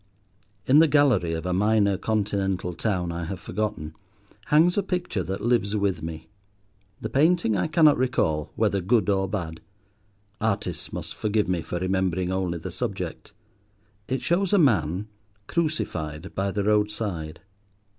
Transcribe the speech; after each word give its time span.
In 0.65 0.79
the 0.79 0.87
gallery 0.87 1.33
of 1.35 1.45
a 1.45 1.53
minor 1.53 1.95
Continental 1.95 2.73
town 2.73 3.11
I 3.11 3.25
have 3.25 3.39
forgotten, 3.39 3.93
hangs 4.47 4.75
a 4.75 4.81
picture 4.81 5.21
that 5.21 5.41
lives 5.45 5.75
with 5.75 6.01
me. 6.01 6.27
The 7.01 7.09
painting 7.11 7.55
I 7.55 7.67
cannot 7.67 7.99
recall, 7.99 8.51
whether 8.55 8.81
good 8.81 9.09
or 9.09 9.27
bad; 9.29 9.61
artists 10.39 10.91
must 10.91 11.13
forgive 11.13 11.47
me 11.47 11.61
for 11.61 11.77
remembering 11.77 12.31
only 12.33 12.57
the 12.57 12.71
subject. 12.71 13.33
It 14.07 14.23
shows 14.23 14.53
a 14.53 14.57
man, 14.57 15.07
crucified 15.45 16.33
by 16.33 16.49
the 16.49 16.63
roadside. 16.63 17.41